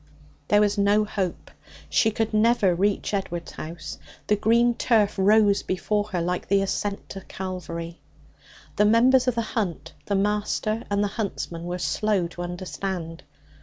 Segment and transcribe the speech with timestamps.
[0.47, 1.51] There was no hope.
[1.87, 3.99] She could never reach Edward's house.
[4.25, 7.99] The green turf rose before her like the ascent to Calvary.
[8.77, 13.21] The members of the hunt, the Master and the huntsmen, were slow to understand.